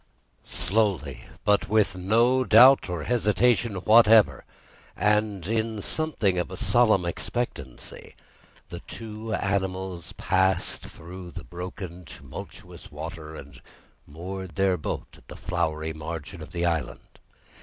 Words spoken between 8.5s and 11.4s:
the two animals passed through